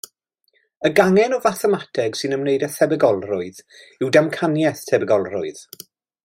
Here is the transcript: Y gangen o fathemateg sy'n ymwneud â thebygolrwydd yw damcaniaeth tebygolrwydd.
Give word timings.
Y 0.87 0.91
gangen 0.99 1.35
o 1.35 1.37
fathemateg 1.43 2.17
sy'n 2.19 2.33
ymwneud 2.37 2.65
â 2.69 2.71
thebygolrwydd 2.77 3.61
yw 4.05 4.11
damcaniaeth 4.17 4.83
tebygolrwydd. 4.93 5.63